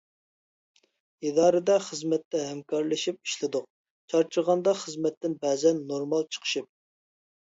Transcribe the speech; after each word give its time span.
ئىدارىدە 1.29 1.73
خىزمەتتە 1.87 2.39
ھەمكارلىشىپ 2.45 3.29
ئىشلىدۇق، 3.29 3.67
چارچىغاندا 4.13 4.75
خىزمەتتىن 4.85 5.35
بەزەن 5.45 5.83
نورمال 5.91 6.25
چېقىشىپ. 6.37 6.69